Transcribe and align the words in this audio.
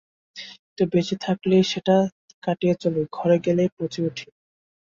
কিন্তু 0.65 0.83
বেঁচে 0.91 1.15
থাকলেই 1.25 1.63
সেটা 1.71 1.95
কাটিয়ে 2.43 2.75
চলি, 2.81 3.01
মরে 3.13 3.37
গেলেই 3.45 3.69
পচে 3.75 3.99
উঠি। 4.07 4.27